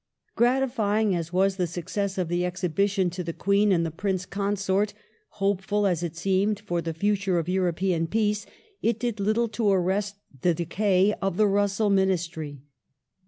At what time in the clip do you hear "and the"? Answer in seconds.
3.75-3.91